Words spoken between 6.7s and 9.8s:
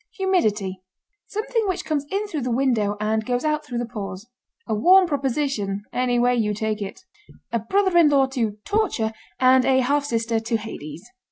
it. A brother in law to Torture and